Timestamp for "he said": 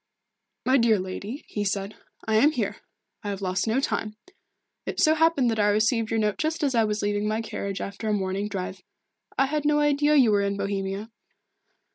1.47-1.95